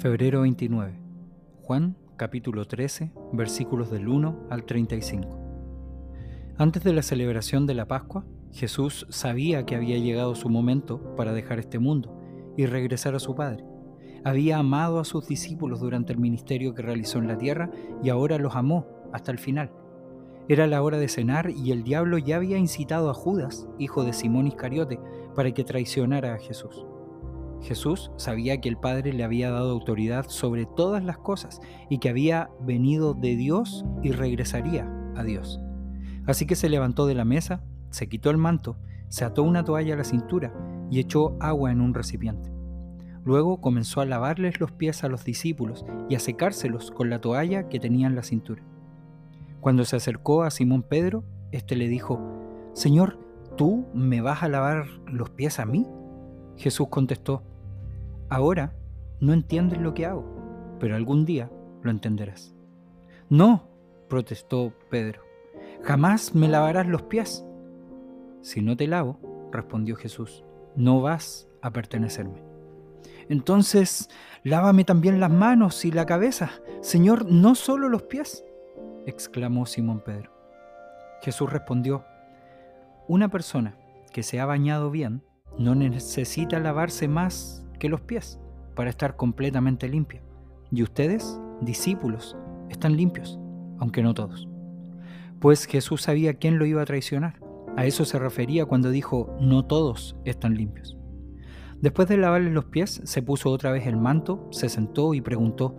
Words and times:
Febrero 0.00 0.40
29. 0.40 0.94
Juan 1.60 1.94
capítulo 2.16 2.66
13 2.66 3.12
versículos 3.34 3.90
del 3.90 4.08
1 4.08 4.46
al 4.48 4.64
35. 4.64 5.28
Antes 6.56 6.82
de 6.84 6.94
la 6.94 7.02
celebración 7.02 7.66
de 7.66 7.74
la 7.74 7.86
Pascua, 7.86 8.24
Jesús 8.50 9.06
sabía 9.10 9.66
que 9.66 9.76
había 9.76 9.98
llegado 9.98 10.34
su 10.34 10.48
momento 10.48 11.14
para 11.16 11.34
dejar 11.34 11.58
este 11.58 11.78
mundo 11.78 12.18
y 12.56 12.64
regresar 12.64 13.14
a 13.14 13.18
su 13.18 13.34
Padre. 13.34 13.62
Había 14.24 14.56
amado 14.56 15.00
a 15.00 15.04
sus 15.04 15.28
discípulos 15.28 15.80
durante 15.80 16.14
el 16.14 16.18
ministerio 16.18 16.72
que 16.72 16.80
realizó 16.80 17.18
en 17.18 17.28
la 17.28 17.36
tierra 17.36 17.70
y 18.02 18.08
ahora 18.08 18.38
los 18.38 18.56
amó 18.56 18.86
hasta 19.12 19.32
el 19.32 19.38
final. 19.38 19.70
Era 20.48 20.66
la 20.66 20.82
hora 20.82 20.96
de 20.96 21.08
cenar 21.08 21.50
y 21.50 21.72
el 21.72 21.84
diablo 21.84 22.16
ya 22.16 22.36
había 22.36 22.56
incitado 22.56 23.10
a 23.10 23.14
Judas, 23.14 23.68
hijo 23.78 24.02
de 24.02 24.14
Simón 24.14 24.46
Iscariote, 24.46 24.98
para 25.36 25.52
que 25.52 25.62
traicionara 25.62 26.32
a 26.32 26.38
Jesús. 26.38 26.86
Jesús 27.62 28.10
sabía 28.16 28.60
que 28.60 28.68
el 28.68 28.76
Padre 28.76 29.12
le 29.12 29.24
había 29.24 29.50
dado 29.50 29.70
autoridad 29.70 30.26
sobre 30.28 30.66
todas 30.66 31.04
las 31.04 31.18
cosas 31.18 31.60
y 31.88 31.98
que 31.98 32.08
había 32.08 32.50
venido 32.60 33.14
de 33.14 33.36
Dios 33.36 33.84
y 34.02 34.12
regresaría 34.12 34.90
a 35.16 35.22
Dios. 35.22 35.60
Así 36.26 36.46
que 36.46 36.56
se 36.56 36.68
levantó 36.68 37.06
de 37.06 37.14
la 37.14 37.24
mesa, 37.24 37.62
se 37.90 38.08
quitó 38.08 38.30
el 38.30 38.38
manto, 38.38 38.76
se 39.08 39.24
ató 39.24 39.42
una 39.42 39.64
toalla 39.64 39.94
a 39.94 39.98
la 39.98 40.04
cintura 40.04 40.54
y 40.90 41.00
echó 41.00 41.36
agua 41.40 41.72
en 41.72 41.80
un 41.80 41.94
recipiente. 41.94 42.50
Luego 43.24 43.60
comenzó 43.60 44.00
a 44.00 44.06
lavarles 44.06 44.60
los 44.60 44.72
pies 44.72 45.04
a 45.04 45.08
los 45.08 45.24
discípulos 45.24 45.84
y 46.08 46.14
a 46.14 46.20
secárselos 46.20 46.90
con 46.90 47.10
la 47.10 47.20
toalla 47.20 47.68
que 47.68 47.78
tenía 47.78 48.06
en 48.06 48.16
la 48.16 48.22
cintura. 48.22 48.62
Cuando 49.60 49.84
se 49.84 49.96
acercó 49.96 50.42
a 50.42 50.50
Simón 50.50 50.82
Pedro, 50.82 51.24
éste 51.52 51.76
le 51.76 51.88
dijo, 51.88 52.18
Señor, 52.72 53.18
¿tú 53.56 53.86
me 53.92 54.22
vas 54.22 54.42
a 54.42 54.48
lavar 54.48 54.86
los 55.06 55.28
pies 55.30 55.58
a 55.58 55.66
mí? 55.66 55.86
Jesús 56.56 56.88
contestó, 56.88 57.42
Ahora 58.28 58.74
no 59.20 59.32
entiendes 59.32 59.80
lo 59.80 59.92
que 59.92 60.06
hago, 60.06 60.24
pero 60.78 60.94
algún 60.94 61.24
día 61.24 61.50
lo 61.82 61.90
entenderás. 61.90 62.54
No, 63.28 63.68
protestó 64.08 64.72
Pedro, 64.88 65.22
jamás 65.82 66.34
me 66.34 66.48
lavarás 66.48 66.86
los 66.86 67.02
pies. 67.02 67.44
Si 68.40 68.62
no 68.62 68.76
te 68.76 68.86
lavo, 68.86 69.18
respondió 69.52 69.96
Jesús, 69.96 70.44
no 70.76 71.00
vas 71.00 71.48
a 71.60 71.72
pertenecerme. 71.72 72.42
Entonces, 73.28 74.08
lávame 74.42 74.84
también 74.84 75.20
las 75.20 75.30
manos 75.30 75.84
y 75.84 75.92
la 75.92 76.06
cabeza, 76.06 76.50
Señor, 76.80 77.26
no 77.26 77.54
solo 77.54 77.88
los 77.88 78.02
pies, 78.02 78.44
exclamó 79.06 79.66
Simón 79.66 80.00
Pedro. 80.00 80.32
Jesús 81.22 81.50
respondió, 81.52 82.04
una 83.06 83.28
persona 83.28 83.76
que 84.12 84.22
se 84.22 84.40
ha 84.40 84.46
bañado 84.46 84.90
bien 84.90 85.22
no 85.60 85.74
necesita 85.74 86.58
lavarse 86.58 87.06
más 87.06 87.66
que 87.78 87.90
los 87.90 88.00
pies 88.00 88.40
para 88.74 88.88
estar 88.88 89.16
completamente 89.16 89.88
limpio. 89.88 90.22
Y 90.72 90.82
ustedes, 90.82 91.38
discípulos, 91.60 92.34
están 92.70 92.96
limpios, 92.96 93.38
aunque 93.78 94.02
no 94.02 94.14
todos. 94.14 94.48
Pues 95.38 95.66
Jesús 95.66 96.02
sabía 96.02 96.34
quién 96.34 96.58
lo 96.58 96.64
iba 96.64 96.80
a 96.80 96.86
traicionar. 96.86 97.40
A 97.76 97.84
eso 97.84 98.06
se 98.06 98.18
refería 98.18 98.64
cuando 98.64 98.90
dijo, 98.90 99.36
no 99.38 99.66
todos 99.66 100.16
están 100.24 100.54
limpios. 100.54 100.96
Después 101.82 102.08
de 102.08 102.16
lavarle 102.16 102.50
los 102.50 102.64
pies, 102.64 103.02
se 103.04 103.22
puso 103.22 103.50
otra 103.50 103.70
vez 103.70 103.86
el 103.86 103.98
manto, 103.98 104.48
se 104.50 104.70
sentó 104.70 105.12
y 105.12 105.20
preguntó, 105.20 105.76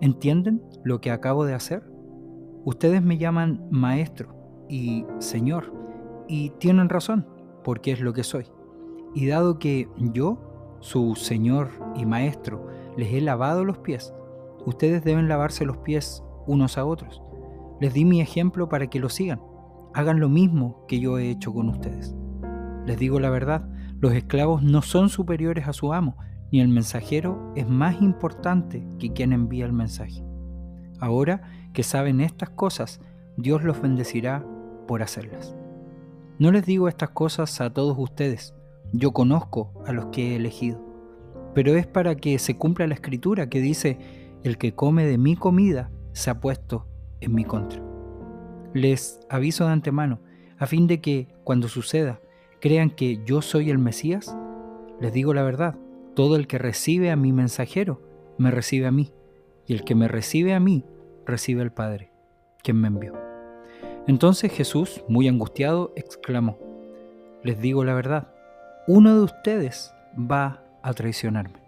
¿entienden 0.00 0.62
lo 0.84 1.00
que 1.00 1.10
acabo 1.10 1.44
de 1.44 1.54
hacer? 1.54 1.82
Ustedes 2.64 3.02
me 3.02 3.18
llaman 3.18 3.66
maestro 3.72 4.66
y 4.68 5.04
señor, 5.18 5.72
y 6.28 6.50
tienen 6.60 6.88
razón, 6.88 7.26
porque 7.64 7.90
es 7.90 8.00
lo 8.00 8.12
que 8.12 8.22
soy. 8.22 8.46
Y 9.18 9.26
dado 9.26 9.58
que 9.58 9.88
yo 9.98 10.78
su 10.78 11.16
Señor 11.16 11.70
y 11.96 12.06
Maestro, 12.06 12.68
les 12.96 13.12
he 13.12 13.20
lavado 13.20 13.64
los 13.64 13.78
pies, 13.78 14.14
ustedes 14.64 15.02
deben 15.02 15.26
lavarse 15.26 15.64
los 15.64 15.78
pies 15.78 16.22
unos 16.46 16.78
a 16.78 16.84
otros. 16.84 17.20
Les 17.80 17.92
di 17.92 18.04
mi 18.04 18.20
ejemplo 18.20 18.68
para 18.68 18.86
que 18.86 19.00
lo 19.00 19.08
sigan. 19.08 19.40
Hagan 19.92 20.20
lo 20.20 20.28
mismo 20.28 20.84
que 20.86 21.00
yo 21.00 21.18
he 21.18 21.30
hecho 21.30 21.52
con 21.52 21.68
ustedes. 21.68 22.14
Les 22.86 22.96
digo 22.96 23.18
la 23.18 23.28
verdad, 23.28 23.68
los 23.98 24.12
esclavos 24.12 24.62
no 24.62 24.82
son 24.82 25.08
superiores 25.08 25.66
a 25.66 25.72
su 25.72 25.92
amo, 25.92 26.16
ni 26.52 26.60
el 26.60 26.68
mensajero 26.68 27.52
es 27.56 27.68
más 27.68 28.00
importante 28.00 28.86
que 29.00 29.12
quien 29.12 29.32
envía 29.32 29.66
el 29.66 29.72
mensaje. 29.72 30.22
Ahora 31.00 31.42
que 31.72 31.82
saben 31.82 32.20
estas 32.20 32.50
cosas, 32.50 33.00
Dios 33.36 33.64
los 33.64 33.82
bendecirá 33.82 34.46
por 34.86 35.02
hacerlas. 35.02 35.56
No 36.38 36.52
les 36.52 36.64
digo 36.64 36.86
estas 36.86 37.10
cosas 37.10 37.60
a 37.60 37.70
todos 37.70 37.96
ustedes, 37.98 38.54
yo 38.92 39.12
conozco 39.12 39.72
a 39.86 39.92
los 39.92 40.06
que 40.06 40.32
he 40.32 40.36
elegido, 40.36 40.80
pero 41.54 41.74
es 41.74 41.86
para 41.86 42.16
que 42.16 42.38
se 42.38 42.56
cumpla 42.56 42.86
la 42.86 42.94
escritura 42.94 43.48
que 43.48 43.60
dice, 43.60 43.98
el 44.44 44.58
que 44.58 44.74
come 44.74 45.06
de 45.06 45.18
mi 45.18 45.36
comida 45.36 45.90
se 46.12 46.30
ha 46.30 46.40
puesto 46.40 46.86
en 47.20 47.34
mi 47.34 47.44
contra. 47.44 47.82
Les 48.74 49.20
aviso 49.28 49.66
de 49.66 49.72
antemano, 49.72 50.20
a 50.58 50.66
fin 50.66 50.86
de 50.86 51.00
que, 51.00 51.28
cuando 51.44 51.68
suceda, 51.68 52.20
crean 52.60 52.90
que 52.90 53.20
yo 53.24 53.42
soy 53.42 53.70
el 53.70 53.78
Mesías. 53.78 54.36
Les 55.00 55.12
digo 55.12 55.34
la 55.34 55.42
verdad, 55.42 55.76
todo 56.14 56.36
el 56.36 56.46
que 56.46 56.58
recibe 56.58 57.10
a 57.10 57.16
mi 57.16 57.32
mensajero, 57.32 58.02
me 58.38 58.50
recibe 58.50 58.86
a 58.86 58.92
mí, 58.92 59.12
y 59.66 59.74
el 59.74 59.84
que 59.84 59.94
me 59.94 60.08
recibe 60.08 60.54
a 60.54 60.60
mí, 60.60 60.84
recibe 61.26 61.62
al 61.62 61.72
Padre, 61.72 62.10
quien 62.62 62.80
me 62.80 62.88
envió. 62.88 63.14
Entonces 64.06 64.52
Jesús, 64.52 65.04
muy 65.08 65.28
angustiado, 65.28 65.92
exclamó, 65.94 66.58
Les 67.42 67.60
digo 67.60 67.84
la 67.84 67.94
verdad, 67.94 68.32
uno 68.88 69.14
de 69.14 69.20
ustedes 69.20 69.94
va 70.18 70.64
a 70.82 70.94
traicionarme. 70.94 71.60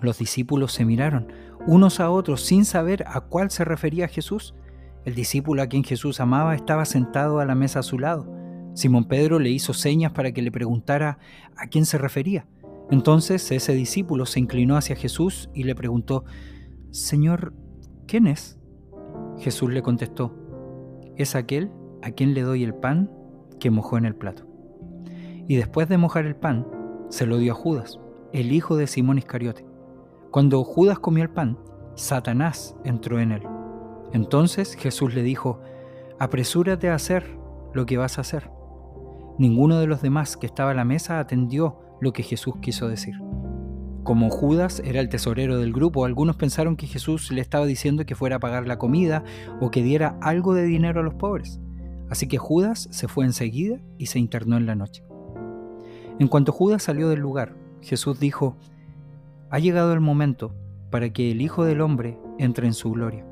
Los 0.00 0.18
discípulos 0.18 0.72
se 0.72 0.84
miraron 0.84 1.32
unos 1.68 2.00
a 2.00 2.10
otros 2.10 2.42
sin 2.42 2.64
saber 2.64 3.04
a 3.06 3.20
cuál 3.20 3.52
se 3.52 3.64
refería 3.64 4.08
Jesús. 4.08 4.52
El 5.04 5.14
discípulo 5.14 5.62
a 5.62 5.68
quien 5.68 5.84
Jesús 5.84 6.18
amaba 6.18 6.56
estaba 6.56 6.84
sentado 6.84 7.38
a 7.38 7.44
la 7.44 7.54
mesa 7.54 7.78
a 7.78 7.84
su 7.84 8.00
lado. 8.00 8.26
Simón 8.74 9.04
Pedro 9.04 9.38
le 9.38 9.50
hizo 9.50 9.72
señas 9.72 10.10
para 10.10 10.32
que 10.32 10.42
le 10.42 10.50
preguntara 10.50 11.18
a 11.56 11.68
quién 11.68 11.86
se 11.86 11.96
refería. 11.96 12.48
Entonces 12.90 13.52
ese 13.52 13.72
discípulo 13.72 14.26
se 14.26 14.40
inclinó 14.40 14.76
hacia 14.76 14.96
Jesús 14.96 15.48
y 15.54 15.62
le 15.62 15.76
preguntó, 15.76 16.24
Señor, 16.90 17.54
¿quién 18.08 18.26
es? 18.26 18.58
Jesús 19.38 19.72
le 19.72 19.82
contestó, 19.82 20.34
es 21.16 21.36
aquel 21.36 21.70
a 22.02 22.10
quien 22.10 22.34
le 22.34 22.42
doy 22.42 22.64
el 22.64 22.74
pan 22.74 23.12
que 23.60 23.70
mojó 23.70 23.96
en 23.96 24.06
el 24.06 24.16
plato 24.16 24.45
y 25.48 25.56
después 25.56 25.88
de 25.88 25.98
mojar 25.98 26.26
el 26.26 26.36
pan, 26.36 26.66
se 27.08 27.26
lo 27.26 27.38
dio 27.38 27.52
a 27.52 27.56
Judas, 27.56 28.00
el 28.32 28.52
hijo 28.52 28.76
de 28.76 28.86
Simón 28.86 29.18
Iscariote. 29.18 29.64
Cuando 30.30 30.62
Judas 30.64 30.98
comió 30.98 31.22
el 31.22 31.30
pan, 31.30 31.58
Satanás 31.94 32.76
entró 32.84 33.20
en 33.20 33.32
él. 33.32 33.42
Entonces 34.12 34.74
Jesús 34.74 35.14
le 35.14 35.22
dijo, 35.22 35.60
apresúrate 36.18 36.90
a 36.90 36.94
hacer 36.94 37.38
lo 37.72 37.86
que 37.86 37.96
vas 37.96 38.18
a 38.18 38.22
hacer. 38.22 38.50
Ninguno 39.38 39.78
de 39.78 39.86
los 39.86 40.02
demás 40.02 40.36
que 40.36 40.46
estaba 40.46 40.70
a 40.70 40.74
la 40.74 40.84
mesa 40.84 41.18
atendió 41.18 41.80
lo 42.00 42.12
que 42.12 42.22
Jesús 42.22 42.54
quiso 42.60 42.88
decir. 42.88 43.14
Como 44.02 44.30
Judas 44.30 44.80
era 44.84 45.00
el 45.00 45.08
tesorero 45.08 45.58
del 45.58 45.72
grupo, 45.72 46.04
algunos 46.04 46.36
pensaron 46.36 46.76
que 46.76 46.86
Jesús 46.86 47.32
le 47.32 47.40
estaba 47.40 47.66
diciendo 47.66 48.06
que 48.06 48.14
fuera 48.14 48.36
a 48.36 48.40
pagar 48.40 48.66
la 48.66 48.78
comida 48.78 49.24
o 49.60 49.70
que 49.70 49.82
diera 49.82 50.16
algo 50.22 50.54
de 50.54 50.64
dinero 50.64 51.00
a 51.00 51.02
los 51.02 51.14
pobres. 51.14 51.60
Así 52.08 52.28
que 52.28 52.38
Judas 52.38 52.88
se 52.92 53.08
fue 53.08 53.24
enseguida 53.24 53.80
y 53.98 54.06
se 54.06 54.18
internó 54.18 54.56
en 54.56 54.66
la 54.66 54.76
noche. 54.76 55.02
En 56.18 56.28
cuanto 56.28 56.52
Judas 56.52 56.82
salió 56.82 57.08
del 57.08 57.20
lugar, 57.20 57.54
Jesús 57.82 58.18
dijo, 58.18 58.56
ha 59.50 59.58
llegado 59.58 59.92
el 59.92 60.00
momento 60.00 60.54
para 60.90 61.12
que 61.12 61.30
el 61.30 61.42
Hijo 61.42 61.64
del 61.64 61.82
Hombre 61.82 62.18
entre 62.38 62.66
en 62.66 62.72
su 62.72 62.90
gloria, 62.90 63.26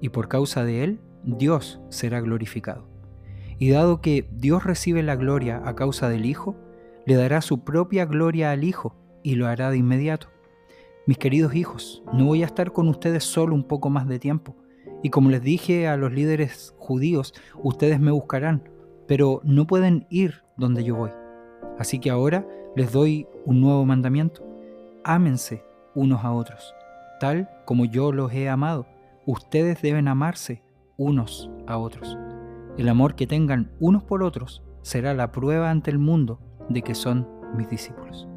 y 0.00 0.08
por 0.08 0.28
causa 0.28 0.64
de 0.64 0.82
él 0.82 1.00
Dios 1.24 1.80
será 1.90 2.20
glorificado. 2.20 2.88
Y 3.58 3.70
dado 3.70 4.00
que 4.00 4.28
Dios 4.32 4.64
recibe 4.64 5.02
la 5.02 5.14
gloria 5.14 5.60
a 5.64 5.76
causa 5.76 6.08
del 6.08 6.24
Hijo, 6.24 6.56
le 7.04 7.16
dará 7.16 7.42
su 7.42 7.64
propia 7.64 8.06
gloria 8.06 8.50
al 8.50 8.64
Hijo 8.64 8.96
y 9.22 9.34
lo 9.34 9.46
hará 9.46 9.70
de 9.70 9.76
inmediato. 9.76 10.28
Mis 11.06 11.18
queridos 11.18 11.54
hijos, 11.54 12.02
no 12.12 12.26
voy 12.26 12.42
a 12.42 12.46
estar 12.46 12.72
con 12.72 12.88
ustedes 12.88 13.24
solo 13.24 13.54
un 13.54 13.64
poco 13.64 13.90
más 13.90 14.08
de 14.08 14.18
tiempo. 14.18 14.56
Y 15.02 15.10
como 15.10 15.30
les 15.30 15.42
dije 15.42 15.86
a 15.86 15.96
los 15.96 16.12
líderes 16.12 16.74
judíos, 16.78 17.34
ustedes 17.62 18.00
me 18.00 18.10
buscarán, 18.10 18.68
pero 19.06 19.40
no 19.44 19.66
pueden 19.66 20.06
ir 20.10 20.42
donde 20.56 20.84
yo 20.84 20.96
voy. 20.96 21.10
Así 21.78 21.98
que 21.98 22.10
ahora 22.10 22.46
les 22.76 22.92
doy 22.92 23.26
un 23.44 23.60
nuevo 23.60 23.84
mandamiento. 23.84 24.42
Ámense 25.04 25.64
unos 25.94 26.24
a 26.24 26.32
otros, 26.32 26.74
tal 27.20 27.48
como 27.64 27.84
yo 27.84 28.12
los 28.12 28.32
he 28.32 28.48
amado. 28.48 28.86
Ustedes 29.26 29.82
deben 29.82 30.08
amarse 30.08 30.62
unos 30.96 31.50
a 31.66 31.78
otros. 31.78 32.16
El 32.78 32.88
amor 32.88 33.14
que 33.14 33.26
tengan 33.26 33.70
unos 33.80 34.02
por 34.02 34.22
otros 34.22 34.62
será 34.82 35.14
la 35.14 35.32
prueba 35.32 35.70
ante 35.70 35.90
el 35.90 35.98
mundo 35.98 36.40
de 36.68 36.82
que 36.82 36.94
son 36.94 37.28
mis 37.56 37.68
discípulos. 37.68 38.28